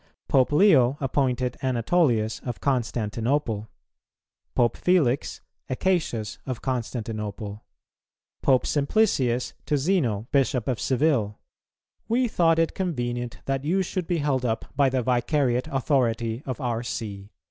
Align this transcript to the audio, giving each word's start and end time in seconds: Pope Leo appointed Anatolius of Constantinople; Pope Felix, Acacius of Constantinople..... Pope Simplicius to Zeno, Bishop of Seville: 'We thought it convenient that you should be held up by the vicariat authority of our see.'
Pope 0.27 0.51
Leo 0.51 0.97
appointed 0.99 1.57
Anatolius 1.61 2.39
of 2.39 2.59
Constantinople; 2.59 3.69
Pope 4.55 4.75
Felix, 4.75 5.41
Acacius 5.69 6.39
of 6.43 6.59
Constantinople..... 6.63 7.63
Pope 8.41 8.65
Simplicius 8.65 9.53
to 9.67 9.77
Zeno, 9.77 10.25
Bishop 10.31 10.67
of 10.67 10.79
Seville: 10.79 11.37
'We 12.07 12.27
thought 12.29 12.57
it 12.57 12.73
convenient 12.73 13.41
that 13.45 13.63
you 13.63 13.83
should 13.83 14.07
be 14.07 14.17
held 14.17 14.43
up 14.43 14.65
by 14.75 14.89
the 14.89 15.03
vicariat 15.03 15.67
authority 15.67 16.41
of 16.47 16.59
our 16.59 16.81
see.' 16.81 17.29